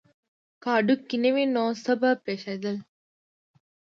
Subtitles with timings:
[0.61, 2.77] که هډوکي نه وی نو څه به پیښیدل